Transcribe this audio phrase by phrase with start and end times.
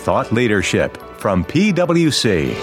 [0.00, 2.56] thought leadership from PwC.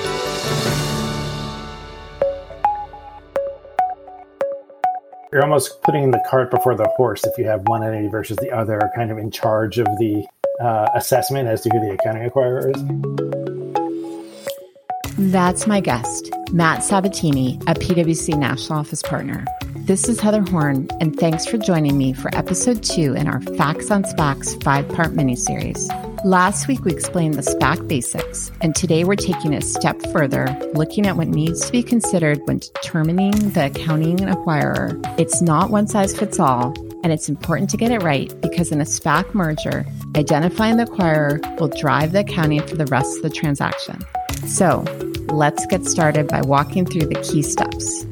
[5.32, 8.50] You're almost putting the cart before the horse if you have one entity versus the
[8.52, 10.26] other, kind of in charge of the
[10.60, 12.84] uh, assessment as to who the accounting acquirer is.
[15.32, 19.46] That's my guest, Matt Sabatini, a PwC National Office Partner.
[19.76, 23.92] This is Heather Horn, and thanks for joining me for episode two in our Facts
[23.92, 26.07] on SPACs five part miniseries.
[26.28, 31.06] Last week, we explained the SPAC basics, and today we're taking a step further, looking
[31.06, 35.00] at what needs to be considered when determining the accounting acquirer.
[35.18, 38.82] It's not one size fits all, and it's important to get it right because in
[38.82, 39.86] a SPAC merger,
[40.18, 44.02] identifying the acquirer will drive the accounting for the rest of the transaction.
[44.48, 44.84] So,
[45.30, 48.06] let's get started by walking through the key steps.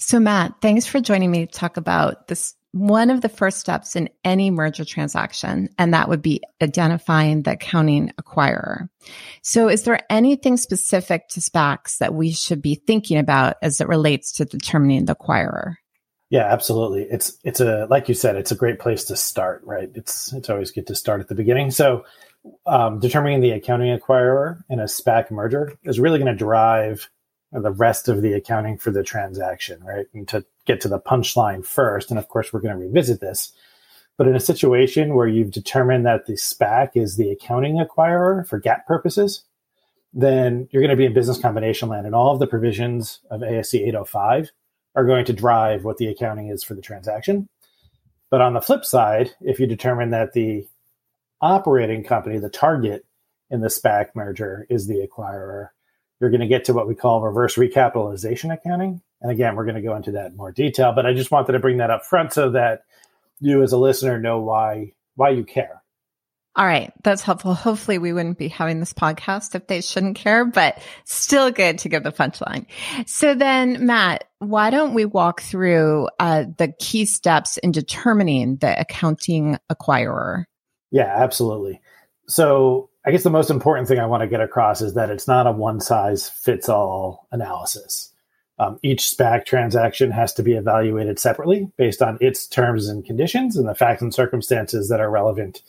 [0.00, 3.96] So, Matt, thanks for joining me to talk about this one of the first steps
[3.96, 8.88] in any merger transaction, and that would be identifying the accounting acquirer.
[9.42, 13.88] So is there anything specific to SPACs that we should be thinking about as it
[13.88, 15.74] relates to determining the acquirer?
[16.30, 17.08] Yeah, absolutely.
[17.10, 19.90] It's it's a like you said, it's a great place to start, right?
[19.94, 21.72] It's it's always good to start at the beginning.
[21.72, 22.04] So
[22.66, 27.10] um, determining the accounting acquirer in a SPAC merger is really going to drive
[27.52, 30.06] the rest of the accounting for the transaction, right?
[30.14, 33.52] And to get to the punchline first, and of course, we're going to revisit this.
[34.16, 38.60] But in a situation where you've determined that the SPAC is the accounting acquirer for
[38.60, 39.44] GAAP purposes,
[40.12, 43.40] then you're going to be in business combination land, and all of the provisions of
[43.40, 44.50] ASC 805
[44.94, 47.48] are going to drive what the accounting is for the transaction.
[48.28, 50.66] But on the flip side, if you determine that the
[51.40, 53.04] operating company, the target
[53.50, 55.68] in the SPAC merger, is the acquirer,
[56.20, 59.00] you're going to get to what we call reverse recapitalization accounting.
[59.22, 61.52] And again, we're going to go into that in more detail, but I just wanted
[61.52, 62.84] to bring that up front so that
[63.40, 65.82] you as a listener know why why you care.
[66.56, 67.54] All right, that's helpful.
[67.54, 71.88] Hopefully we wouldn't be having this podcast if they shouldn't care, but still good to
[71.88, 72.66] give the punchline.
[73.06, 78.78] So then Matt, why don't we walk through uh, the key steps in determining the
[78.78, 80.44] accounting acquirer?
[80.90, 81.80] Yeah, absolutely.
[82.26, 85.26] So I guess the most important thing I want to get across is that it's
[85.26, 88.12] not a one size fits all analysis.
[88.58, 93.56] Um, each SPAC transaction has to be evaluated separately based on its terms and conditions,
[93.56, 95.62] and the facts and circumstances that are relevant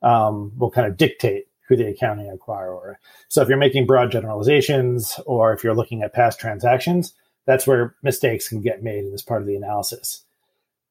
[0.00, 2.94] um, will kind of dictate who the accounting acquirer.
[3.28, 7.12] So if you're making broad generalizations or if you're looking at past transactions,
[7.44, 10.24] that's where mistakes can get made in this part of the analysis.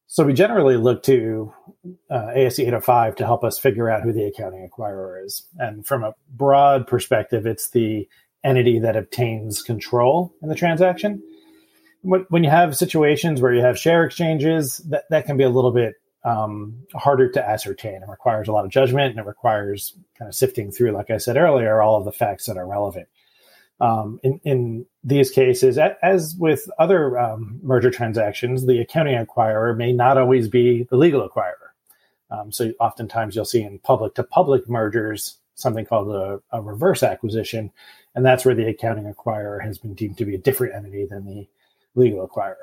[0.07, 1.53] So we generally look to
[2.09, 5.45] uh, ASC 805 to help us figure out who the accounting acquirer is.
[5.57, 8.07] And from a broad perspective, it's the
[8.44, 11.22] entity that obtains control in the transaction.
[12.03, 15.73] When you have situations where you have share exchanges, that, that can be a little
[15.73, 17.96] bit um, harder to ascertain.
[17.96, 21.17] It requires a lot of judgment and it requires kind of sifting through, like I
[21.17, 23.09] said earlier, all of the facts that are relevant.
[23.79, 29.91] Um, in, in these cases, as with other um, merger transactions, the accounting acquirer may
[29.91, 31.67] not always be the legal acquirer.
[32.31, 37.03] Um, so oftentimes you'll see in public to public mergers something called a, a, reverse
[37.03, 37.71] acquisition,
[38.16, 41.25] and that's where the accounting acquirer has been deemed to be a different entity than
[41.25, 41.47] the
[41.95, 42.55] legal acquirer.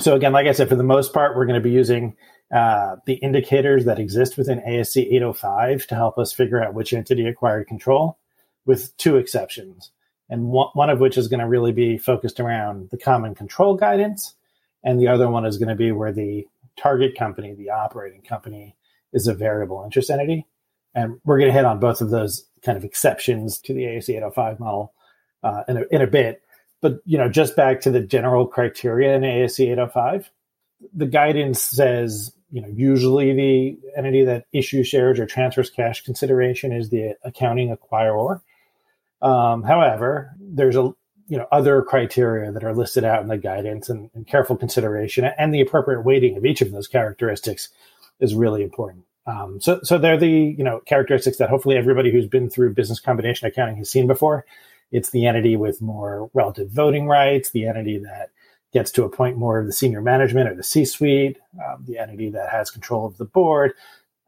[0.00, 2.16] So again, like I said, for the most part, we're going to be using
[2.52, 7.26] uh, the indicators that exist within ASC 805 to help us figure out which entity
[7.26, 8.18] acquired control,
[8.64, 9.90] with two exceptions
[10.28, 14.34] and one of which is going to really be focused around the common control guidance,
[14.82, 16.46] and the other one is going to be where the
[16.76, 18.74] target company, the operating company,
[19.12, 20.46] is a variable interest entity.
[20.94, 24.10] And we're going to hit on both of those kind of exceptions to the ASC
[24.10, 24.92] 805 model
[25.42, 26.42] uh, in, a, in a bit.
[26.80, 30.30] But you know, just back to the general criteria in ASC 805,
[30.92, 36.72] the guidance says you know usually the entity that issues shares or transfers cash consideration
[36.72, 38.40] is the accounting acquirer
[39.22, 40.92] um, however, there's a
[41.26, 45.24] you know other criteria that are listed out in the guidance, and, and, careful consideration
[45.24, 47.70] and the appropriate weighting of each of those characteristics
[48.20, 49.04] is really important.
[49.26, 53.00] Um, so, so they're the you know characteristics that hopefully everybody who's been through business
[53.00, 54.44] combination accounting has seen before.
[54.92, 58.30] It's the entity with more relative voting rights, the entity that
[58.72, 62.50] gets to appoint more of the senior management or the C-suite, um, the entity that
[62.50, 63.72] has control of the board.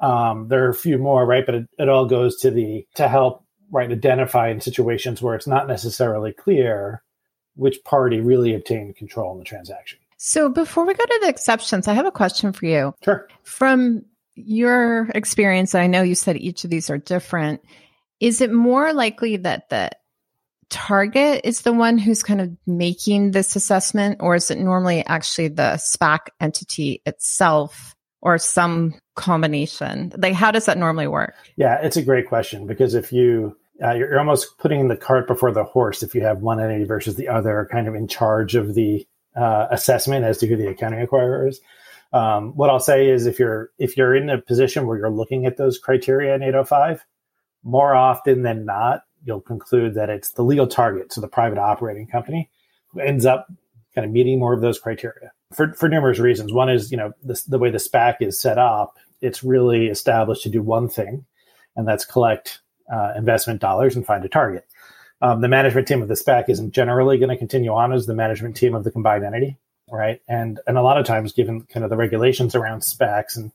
[0.00, 1.44] Um, there are a few more, right?
[1.44, 5.46] But it, it all goes to the to help right identify in situations where it's
[5.46, 7.02] not necessarily clear
[7.54, 9.98] which party really obtained control in the transaction.
[10.18, 12.94] So before we go to the exceptions, I have a question for you.
[13.02, 13.28] Sure.
[13.42, 14.04] From
[14.34, 17.62] your experience, I know you said each of these are different.
[18.20, 19.90] Is it more likely that the
[20.68, 25.48] target is the one who's kind of making this assessment, or is it normally actually
[25.48, 27.95] the SPAC entity itself
[28.26, 30.12] or some combination?
[30.18, 31.36] Like, how does that normally work?
[31.54, 35.28] Yeah, it's a great question because if you uh, you're, you're, almost putting the cart
[35.28, 38.56] before the horse if you have one entity versus the other kind of in charge
[38.56, 39.06] of the
[39.36, 41.60] uh, assessment as to who the accounting acquirer is.
[42.12, 45.46] Um, what I'll say is if you're if you're in a position where you're looking
[45.46, 47.04] at those criteria in 805,
[47.62, 52.08] more often than not, you'll conclude that it's the legal target, so the private operating
[52.08, 52.50] company,
[52.88, 53.46] who ends up
[53.96, 56.52] kind of meeting more of those criteria for, for numerous reasons.
[56.52, 60.42] One is, you know, the, the way the SPAC is set up, it's really established
[60.42, 61.24] to do one thing,
[61.74, 62.60] and that's collect
[62.92, 64.66] uh, investment dollars and find a target.
[65.22, 68.14] Um, the management team of the SPAC isn't generally going to continue on as the
[68.14, 69.56] management team of the combined entity,
[69.90, 70.20] right?
[70.28, 73.50] And and a lot of times, given kind of the regulations around SPACs and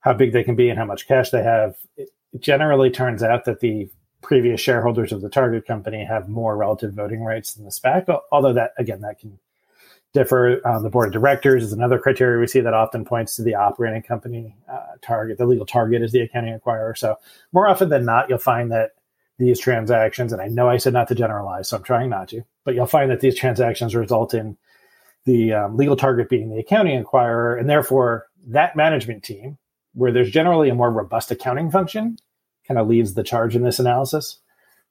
[0.00, 3.46] how big they can be and how much cash they have, it, generally turns out
[3.46, 3.88] that the
[4.22, 8.20] previous shareholders of the target company have more relative voting rights than the SPAC.
[8.30, 9.38] Although that again, that can
[10.16, 10.66] differ.
[10.66, 13.54] Um, the board of directors is another criteria we see that often points to the
[13.54, 15.36] operating company uh, target.
[15.36, 16.96] The legal target is the accounting acquirer.
[16.96, 17.16] So
[17.52, 18.92] more often than not, you'll find that
[19.38, 22.42] these transactions, and I know I said not to generalize, so I'm trying not to,
[22.64, 24.56] but you'll find that these transactions result in
[25.26, 29.58] the um, legal target being the accounting acquirer, and therefore that management team,
[29.92, 32.16] where there's generally a more robust accounting function,
[32.66, 34.38] kind of leads the charge in this analysis.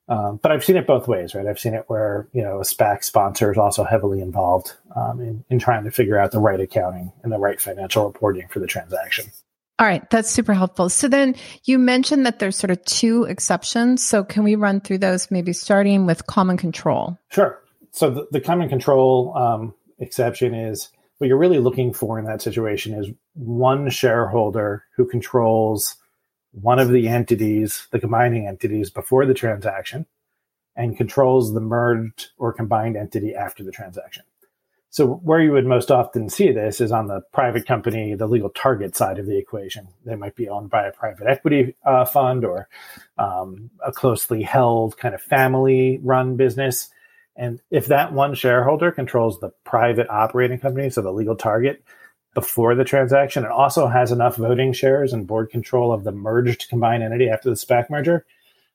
[0.07, 1.47] Um, but I've seen it both ways, right?
[1.47, 5.43] I've seen it where you know a SPAC sponsor is also heavily involved um, in,
[5.49, 8.67] in trying to figure out the right accounting and the right financial reporting for the
[8.67, 9.25] transaction.
[9.77, 10.89] All right, that's super helpful.
[10.89, 11.35] So then
[11.65, 14.01] you mentioned that there's sort of two exceptions.
[14.01, 17.17] So can we run through those, maybe starting with common control?
[17.29, 17.61] Sure.
[17.91, 22.41] So the, the common control um, exception is what you're really looking for in that
[22.41, 25.97] situation is one shareholder who controls
[26.61, 30.05] one of the entities, the combining entities before the transaction,
[30.75, 34.23] and controls the merged or combined entity after the transaction.
[34.89, 38.49] So, where you would most often see this is on the private company, the legal
[38.49, 39.89] target side of the equation.
[40.05, 42.69] They might be owned by a private equity uh, fund or
[43.17, 46.89] um, a closely held kind of family run business.
[47.35, 51.83] And if that one shareholder controls the private operating company, so the legal target,
[52.35, 56.69] before the transaction and also has enough voting shares and board control of the merged
[56.69, 58.25] combined entity after the SPAC merger,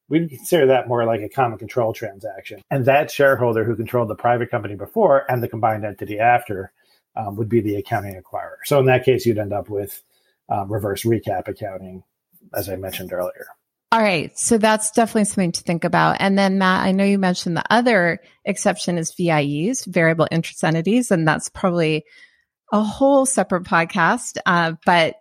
[0.09, 2.63] we'd consider that more like a common control transaction.
[2.71, 6.73] And that shareholder who controlled the private company before and the combined entity after
[7.15, 8.57] um, would be the accounting acquirer.
[8.65, 10.03] So in that case, you'd end up with
[10.49, 12.03] um, reverse recap accounting,
[12.55, 13.47] as I mentioned earlier.
[13.93, 14.37] All right.
[14.39, 16.17] So that's definitely something to think about.
[16.21, 21.11] And then, Matt, I know you mentioned the other exception is VIEs, variable interest entities,
[21.11, 22.05] and that's probably
[22.73, 24.39] a whole separate podcast.
[24.47, 25.17] Uh, but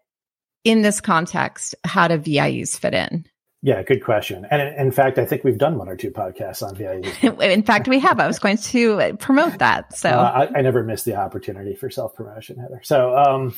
[0.63, 3.25] in this context, how do VIEs fit in?
[3.62, 4.46] Yeah, good question.
[4.50, 7.42] And in fact, I think we've done one or two podcasts on VIEs.
[7.42, 8.19] in fact, we have.
[8.19, 9.98] I was going to promote that.
[9.98, 12.80] So uh, I, I, never missed the opportunity for self promotion, Heather.
[12.84, 13.54] So, um,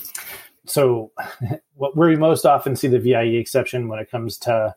[0.65, 1.11] so
[1.75, 4.75] what where we most often see the VIE exception when it comes to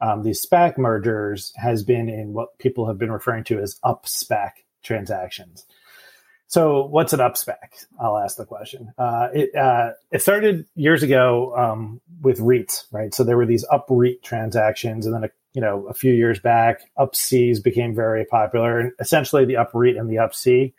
[0.00, 4.06] um, these SPAC mergers has been in what people have been referring to as up
[4.06, 4.50] SPAC
[4.84, 5.66] transactions.
[6.50, 7.86] So, what's an up-SPAC?
[8.00, 8.92] I'll ask the question.
[8.98, 13.14] Uh, it uh, it started years ago um, with REITs, right?
[13.14, 16.40] So there were these up REIT transactions, and then a, you know a few years
[16.40, 18.80] back, up Cs became very popular.
[18.80, 20.74] And essentially, the up REIT and the up C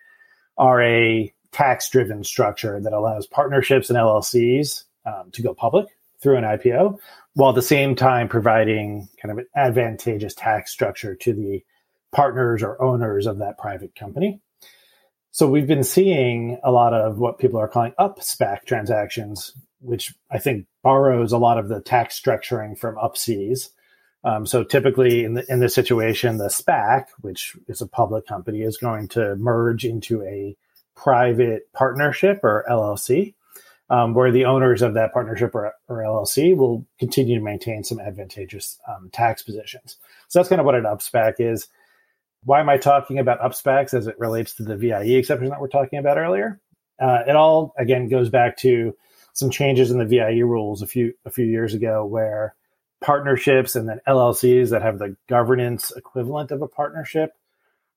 [0.57, 5.88] are a tax driven structure that allows partnerships and LLCs um, to go public
[6.19, 7.00] through an IPO,
[7.35, 11.63] while at the same time providing kind of an advantageous tax structure to the
[12.11, 14.42] partners or owners of that private company.
[15.33, 20.14] So we've been seeing a lot of what people are calling up SPAC transactions, which
[20.30, 23.69] I think borrows a lot of the tax structuring from up Cs.
[24.26, 28.61] Um, so typically in, the, in this situation, the SPAC, which is a public company,
[28.61, 30.57] is going to merge into a
[30.95, 33.33] private partnership or LLC,
[33.90, 38.00] um, where the owners of that partnership or, or, LLC will continue to maintain some
[38.00, 39.97] advantageous um, tax positions.
[40.28, 41.68] So that's kind of what an up SPAC is.
[42.44, 45.68] Why am I talking about up-SPACs as it relates to the VIE exception that we're
[45.68, 46.60] talking about earlier?
[47.00, 48.95] Uh, it all again goes back to
[49.33, 52.56] some changes in the VIE rules a few a few years ago, where
[53.02, 57.31] partnerships and then LLCs that have the governance equivalent of a partnership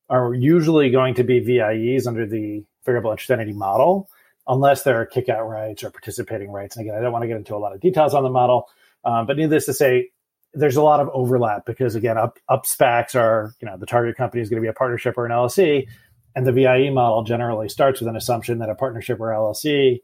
[0.09, 4.09] are usually going to be VIEs under the variable interest entity model,
[4.47, 6.77] unless there are kickout rights or participating rights.
[6.77, 8.69] And again, I don't want to get into a lot of details on the model,
[9.05, 10.11] um, but needless to say,
[10.55, 14.17] there's a lot of overlap because again, up up SPACs are you know the target
[14.17, 15.87] company is going to be a partnership or an LLC,
[16.35, 20.01] and the VIE model generally starts with an assumption that a partnership or LLC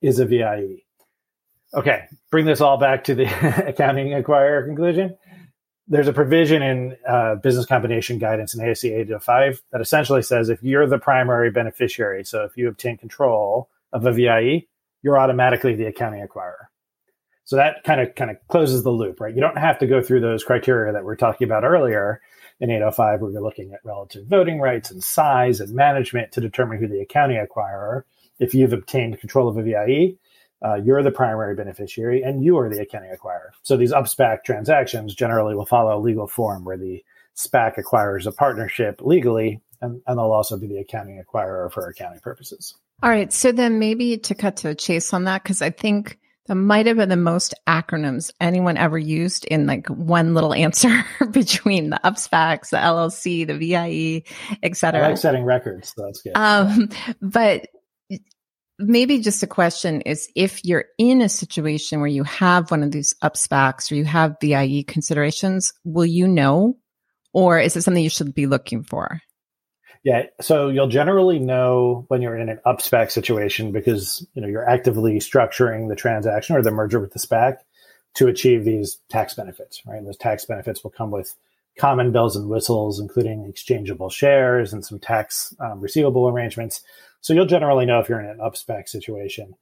[0.00, 0.82] is a VIE.
[1.74, 3.24] Okay, bring this all back to the
[3.66, 5.16] accounting acquirer conclusion.
[5.86, 10.62] There's a provision in uh, business combination guidance in ASC 805 that essentially says if
[10.62, 14.66] you're the primary beneficiary, so if you obtain control of a VIE,
[15.02, 16.67] you're automatically the accounting acquirer.
[17.48, 19.34] So that kind of kind of closes the loop, right?
[19.34, 22.20] You don't have to go through those criteria that we are talking about earlier
[22.60, 26.78] in 805, where you're looking at relative voting rights and size and management to determine
[26.78, 28.02] who the accounting acquirer.
[28.38, 30.18] If you've obtained control of a VIE,
[30.62, 33.52] uh, you're the primary beneficiary and you are the accounting acquirer.
[33.62, 37.02] So these up-SPAC transactions generally will follow a legal form where the
[37.34, 42.20] SPAC acquires a partnership legally and, and they'll also be the accounting acquirer for accounting
[42.20, 42.74] purposes.
[43.02, 43.32] All right.
[43.32, 46.86] So then maybe to cut to a chase on that, because I think that might
[46.86, 52.00] have been the most acronyms anyone ever used in like one little answer between the
[52.04, 54.24] UpSPACs, the LLC, the VIE,
[54.62, 55.04] et cetera.
[55.04, 55.92] I like setting records.
[55.94, 56.32] So that's good.
[56.34, 56.88] Um,
[57.20, 57.68] but
[58.78, 62.92] maybe just a question is if you're in a situation where you have one of
[62.92, 66.76] these UpSPACs or you have VIE considerations, will you know?
[67.34, 69.20] Or is it something you should be looking for?
[70.08, 74.48] Yeah, so you'll generally know when you're in an up SPAC situation because you know
[74.48, 77.58] you're actively structuring the transaction or the merger with the SPAC
[78.14, 79.98] to achieve these tax benefits, right?
[79.98, 81.34] And those tax benefits will come with
[81.78, 86.80] common bells and whistles, including exchangeable shares and some tax um, receivable arrangements.
[87.20, 89.56] So you'll generally know if you're in an up SPAC situation.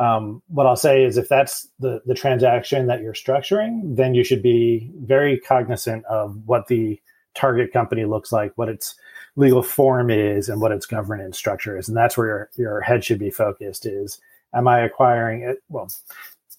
[0.00, 4.24] Um, what I'll say is if that's the, the transaction that you're structuring, then you
[4.24, 7.00] should be very cognizant of what the
[7.34, 8.96] target company looks like, what its
[9.36, 11.88] legal form is, and what its governance structure is.
[11.88, 14.20] And that's where your, your head should be focused is,
[14.54, 15.62] am I acquiring it?
[15.68, 15.90] Well,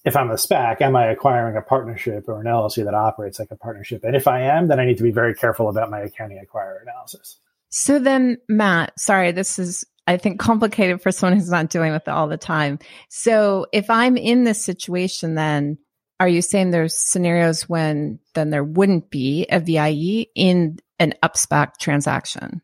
[0.05, 3.51] if I'm a SPAC, am I acquiring a partnership or an LLC that operates like
[3.51, 4.03] a partnership?
[4.03, 6.81] And if I am, then I need to be very careful about my accounting acquirer
[6.81, 7.37] analysis.
[7.69, 12.07] So then, Matt, sorry, this is, I think, complicated for someone who's not dealing with
[12.07, 12.79] it all the time.
[13.09, 15.77] So if I'm in this situation, then
[16.19, 21.77] are you saying there's scenarios when then there wouldn't be a VIE in an UpSPAC
[21.79, 22.61] transaction?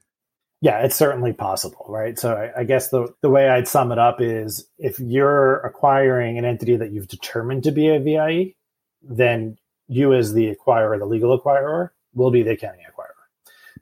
[0.61, 2.19] Yeah, it's certainly possible, right?
[2.19, 6.37] So I, I, guess the, the way I'd sum it up is if you're acquiring
[6.37, 8.55] an entity that you've determined to be a VIE,
[9.01, 9.57] then
[9.87, 13.05] you as the acquirer, the legal acquirer, will be the accounting acquirer.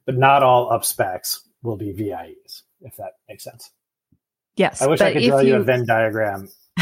[0.05, 3.71] But not all UpSPACs will be VIEs, if that makes sense.
[4.55, 4.81] Yes.
[4.81, 6.47] I wish I could draw you, you a Venn diagram.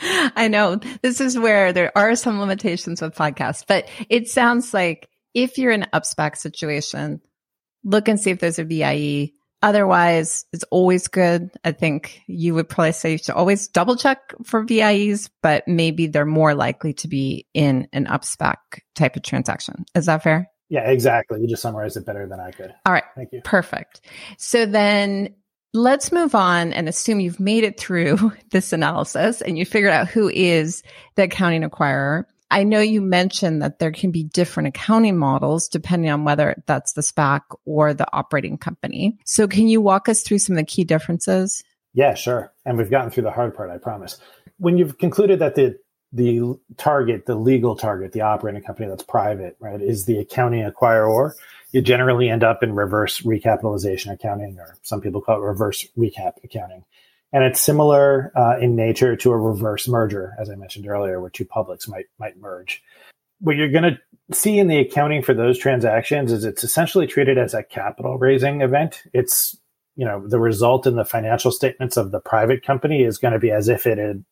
[0.00, 5.09] I know this is where there are some limitations with podcasts, but it sounds like
[5.34, 7.20] if you're in an UpSPAC situation,
[7.84, 9.32] look and see if there's a VIE.
[9.62, 11.50] Otherwise, it's always good.
[11.64, 16.06] I think you would probably say you should always double check for VIEs, but maybe
[16.06, 18.56] they're more likely to be in an UpSPAC
[18.94, 19.84] type of transaction.
[19.94, 20.50] Is that fair?
[20.70, 21.40] Yeah, exactly.
[21.40, 22.72] You just summarized it better than I could.
[22.86, 23.04] All right.
[23.16, 23.42] Thank you.
[23.42, 24.00] Perfect.
[24.38, 25.34] So then
[25.74, 30.08] let's move on and assume you've made it through this analysis and you figured out
[30.08, 30.82] who is
[31.16, 32.24] the accounting acquirer.
[32.50, 36.94] I know you mentioned that there can be different accounting models depending on whether that's
[36.94, 39.18] the SPAC or the operating company.
[39.24, 41.62] So can you walk us through some of the key differences?
[41.92, 42.52] Yeah, sure.
[42.64, 44.18] And we've gotten through the hard part, I promise.
[44.58, 45.78] When you've concluded that the
[46.12, 51.32] the target, the legal target, the operating company that's private, right, is the accounting acquirer,
[51.70, 56.32] you generally end up in reverse recapitalization accounting, or some people call it reverse recap
[56.42, 56.84] accounting.
[57.32, 61.30] And it's similar uh, in nature to a reverse merger, as I mentioned earlier, where
[61.30, 62.82] two publics might might merge.
[63.40, 63.98] What you're going to
[64.34, 68.62] see in the accounting for those transactions is it's essentially treated as a capital raising
[68.62, 69.02] event.
[69.12, 69.56] It's
[69.96, 73.40] you know the result in the financial statements of the private company is going to
[73.40, 74.24] be as if it had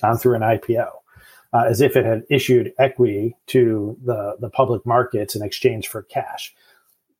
[0.00, 0.88] gone through an IPO,
[1.52, 6.02] uh, as if it had issued equity to the the public markets in exchange for
[6.02, 6.54] cash.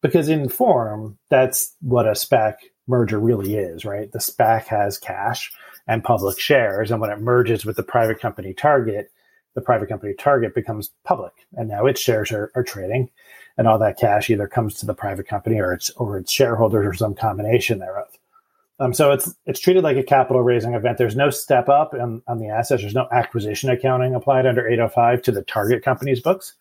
[0.03, 2.55] Because in form, that's what a SPAC
[2.91, 4.13] merger really is, right?
[4.13, 5.51] The SPAC has cash
[5.87, 6.91] and public shares.
[6.91, 9.11] And when it merges with the private company target,
[9.55, 11.33] the private company target becomes public.
[11.55, 13.11] And now its shares are, are trading.
[13.57, 16.87] And all that cash either comes to the private company or its or its shareholders
[16.87, 18.09] or some combination thereof.
[18.79, 20.97] Um, so it's it's treated like a capital raising event.
[20.97, 22.83] There's no step up on, on the assets.
[22.83, 26.55] There's no acquisition accounting applied under 805 to the target company's books.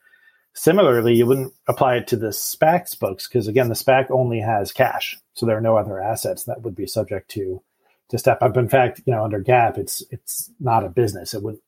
[0.59, 4.73] Similarly, you wouldn't apply it to the SPAC's books because again, the SPAC only has
[4.73, 7.63] cash, so there are no other assets that would be subject to
[8.09, 8.57] to step up.
[8.57, 11.33] In fact, you know, under GAAP, it's it's not a business.
[11.33, 11.59] It would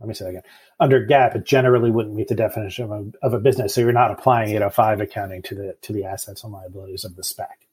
[0.00, 0.42] let me say that again.
[0.80, 3.92] Under GAAP, it generally wouldn't meet the definition of a, of a business, so you're
[3.92, 7.68] not applying 805 accounting to the to the assets and liabilities of the SPAC.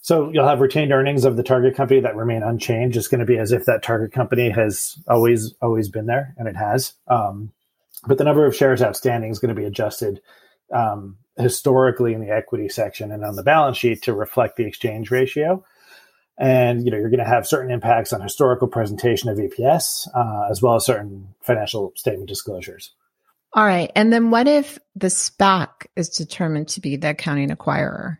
[0.00, 2.96] So you'll have retained earnings of the target company that remain unchanged.
[2.96, 6.46] It's going to be as if that target company has always always been there, and
[6.46, 6.92] it has.
[7.08, 7.50] Um,
[8.06, 10.20] but the number of shares outstanding is going to be adjusted
[10.72, 15.10] um, historically in the equity section and on the balance sheet to reflect the exchange
[15.10, 15.64] ratio.
[16.38, 20.50] And you know you're going to have certain impacts on historical presentation of EPS uh,
[20.50, 22.92] as well as certain financial statement disclosures.
[23.54, 28.18] All right, and then what if the SPAC is determined to be the accounting acquirer?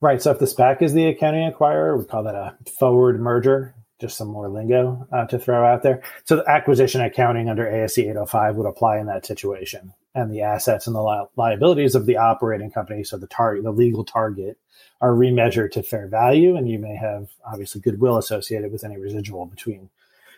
[0.00, 0.20] Right.
[0.20, 4.16] So if the SPAC is the accounting acquirer, we call that a forward merger just
[4.16, 6.02] some more lingo uh, to throw out there.
[6.24, 10.86] So the acquisition accounting under ASC 805 would apply in that situation, and the assets
[10.86, 14.58] and the li- liabilities of the operating company, so the target, the legal target,
[15.00, 19.46] are remeasured to fair value, and you may have obviously goodwill associated with any residual
[19.46, 19.90] between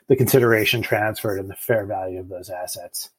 [0.09, 3.11] the consideration transferred and the fair value of those assets.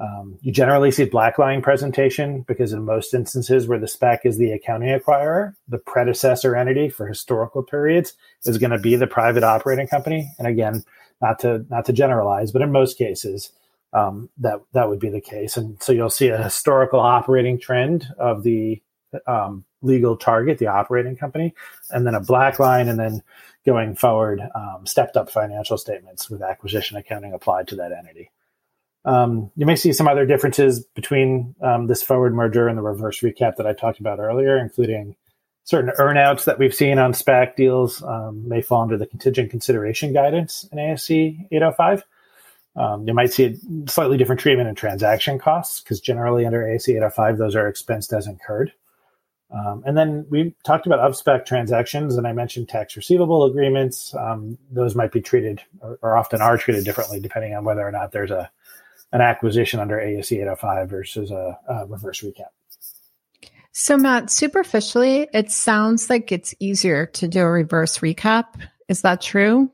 [0.00, 4.38] Um, you generally see black line presentation because in most instances where the SPAC is
[4.38, 9.44] the accounting acquirer, the predecessor entity for historical periods is going to be the private
[9.44, 10.32] operating company.
[10.38, 10.84] And again,
[11.22, 13.52] not to not to generalize, but in most cases,
[13.92, 15.56] um, that that would be the case.
[15.56, 18.82] And so you'll see a historical operating trend of the
[19.28, 21.54] um, legal target, the operating company,
[21.90, 23.22] and then a black line, and then
[23.64, 28.30] going forward, um, stepped up financial statements with acquisition accounting applied to that entity.
[29.04, 33.20] Um, you may see some other differences between um, this forward merger and the reverse
[33.20, 35.16] recap that I talked about earlier, including
[35.64, 40.12] certain earnouts that we've seen on SPAC deals um, may fall under the contingent consideration
[40.12, 42.04] guidance in ASC 805.
[42.76, 46.88] Um, you might see a slightly different treatment in transaction costs because generally under ASC
[46.88, 48.72] 805, those are expensed as incurred.
[49.50, 54.12] Um, and then we talked about up-SPAC transactions, and I mentioned tax receivable agreements.
[54.14, 57.92] Um, those might be treated, or, or, often are treated differently, depending on whether or
[57.92, 58.50] not there's a
[59.14, 62.50] an acquisition under ASC 805 versus a, a reverse recap.
[63.70, 68.46] So, Matt, superficially, it sounds like it's easier to do a reverse recap.
[68.88, 69.70] Is that true?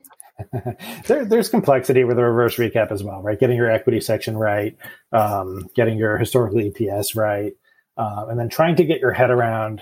[1.07, 3.39] there, there's complexity with a reverse recap as well, right?
[3.39, 4.77] Getting your equity section right,
[5.11, 7.53] um, getting your historical EPS right,
[7.97, 9.81] uh, and then trying to get your head around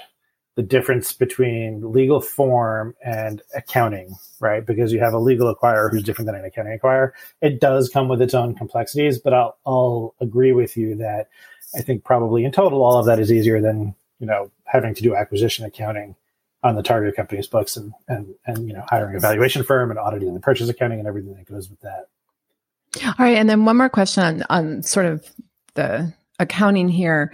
[0.59, 4.65] the difference between legal form and accounting, right?
[4.65, 7.13] Because you have a legal acquirer who's different than an accounting acquirer.
[7.41, 11.29] It does come with its own complexities, but I'll, I'll agree with you that
[11.73, 15.01] I think probably in total, all of that is easier than, you know, having to
[15.01, 16.17] do acquisition accounting
[16.61, 19.97] on the target company's books and, and, and, you know, hiring a valuation firm and
[19.97, 22.09] auditing the purchase accounting and everything that goes with that.
[23.05, 23.37] All right.
[23.37, 25.25] And then one more question on, on sort of
[25.75, 27.31] the accounting here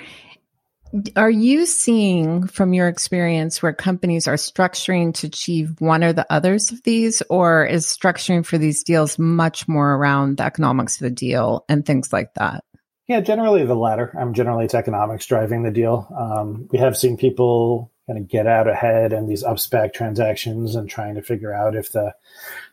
[1.15, 6.31] are you seeing from your experience where companies are structuring to achieve one or the
[6.31, 11.01] others of these, or is structuring for these deals much more around the economics of
[11.01, 12.63] the deal and things like that?
[13.08, 14.12] Yeah, generally the latter.
[14.15, 16.08] I'm um, generally it's economics driving the deal.
[16.17, 20.89] Um, we have seen people kind of get out ahead in these up-SPAC transactions and
[20.89, 22.13] trying to figure out if the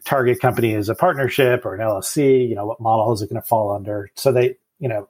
[0.04, 2.48] target company is a partnership or an LLC.
[2.48, 4.10] You know, what model is it going to fall under?
[4.14, 5.08] So they, you know,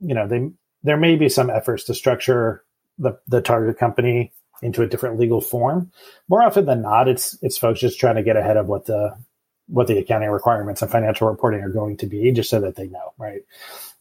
[0.00, 0.50] you know they
[0.82, 2.64] there may be some efforts to structure
[2.98, 5.90] the, the target company into a different legal form.
[6.28, 9.16] More often than not, it's it's folks just trying to get ahead of what the
[9.68, 12.88] what the accounting requirements and financial reporting are going to be, just so that they
[12.88, 13.42] know, right?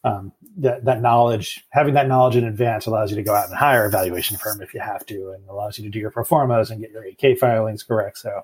[0.04, 3.58] Um, that that knowledge, having that knowledge in advance, allows you to go out and
[3.58, 6.24] hire a valuation firm if you have to, and allows you to do your pro
[6.24, 8.18] formas and get your 8K filings correct.
[8.18, 8.44] So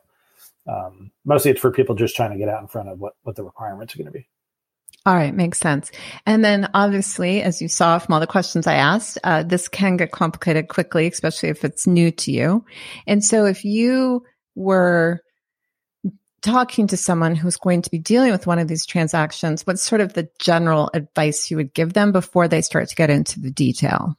[0.67, 3.36] um, mostly it's for people just trying to get out in front of what what
[3.36, 4.28] the requirements are going to be.
[5.06, 5.92] All right, makes sense.
[6.26, 9.98] And then obviously, as you saw from all the questions I asked, uh, this can
[9.98, 12.66] get complicated quickly, especially if it's new to you.
[13.06, 14.24] And so if you
[14.56, 15.22] were
[16.42, 20.00] talking to someone who's going to be dealing with one of these transactions, what's sort
[20.00, 23.52] of the general advice you would give them before they start to get into the
[23.52, 24.18] detail?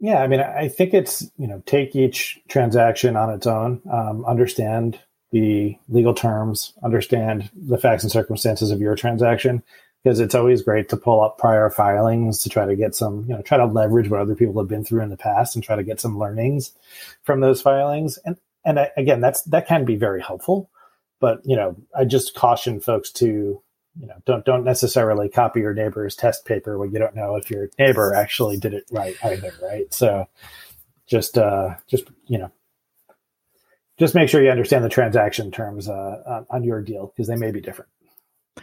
[0.00, 4.24] Yeah, I mean, I think it's, you know, take each transaction on its own, um,
[4.24, 4.98] understand
[5.32, 9.62] the legal terms, understand the facts and circumstances of your transaction,
[10.04, 13.34] because it's always great to pull up prior filings to try to get some, you
[13.34, 15.74] know, try to leverage what other people have been through in the past and try
[15.74, 16.72] to get some learnings
[17.22, 18.18] from those filings.
[18.24, 20.70] And and I, again, that's that can be very helpful,
[21.18, 25.74] but you know, I just caution folks to, you know, don't don't necessarily copy your
[25.74, 29.52] neighbor's test paper when you don't know if your neighbor actually did it right either,
[29.62, 29.92] right?
[29.94, 30.28] So
[31.06, 32.50] just uh just you know
[33.98, 37.50] just make sure you understand the transaction terms uh, on your deal because they may
[37.50, 37.90] be different.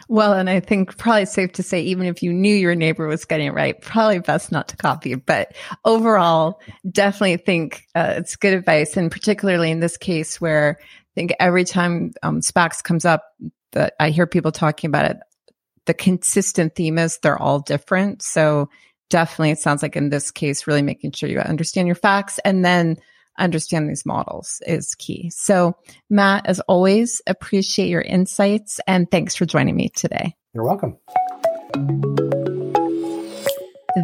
[0.07, 3.25] Well, and I think probably safe to say, even if you knew your neighbor was
[3.25, 5.15] getting it right, probably best not to copy.
[5.15, 11.13] But overall, definitely think uh, it's good advice, and particularly in this case where I
[11.15, 13.23] think every time um, SPACs comes up,
[13.71, 15.17] that I hear people talking about it,
[15.85, 18.21] the consistent theme is they're all different.
[18.21, 18.69] So
[19.09, 22.63] definitely, it sounds like in this case, really making sure you understand your facts, and
[22.63, 22.97] then
[23.39, 25.31] understand these models is key.
[25.33, 25.75] So,
[26.09, 30.35] Matt, as always, appreciate your insights and thanks for joining me today.
[30.53, 30.97] You're welcome.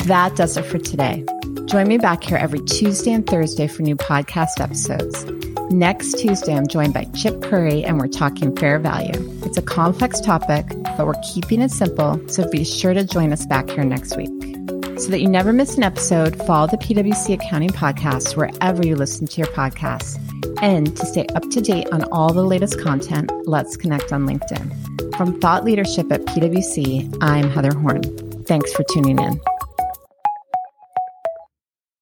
[0.05, 1.25] That does it for today.
[1.65, 5.25] Join me back here every Tuesday and Thursday for new podcast episodes.
[5.71, 9.13] Next Tuesday, I'm joined by Chip Curry and we're talking fair value.
[9.43, 10.67] It's a complex topic,
[10.97, 14.54] but we're keeping it simple, so be sure to join us back here next week.
[14.97, 19.27] So that you never miss an episode, follow the PwC Accounting Podcast wherever you listen
[19.27, 20.17] to your podcasts.
[20.61, 25.15] And to stay up to date on all the latest content, let's connect on LinkedIn.
[25.17, 28.03] From Thought Leadership at PwC, I'm Heather Horn.
[28.45, 29.41] Thanks for tuning in.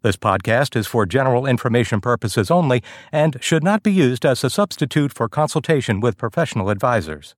[0.02, 4.50] This podcast is for general information purposes only and should not be used as a
[4.50, 7.36] substitute for consultation with professional advisors.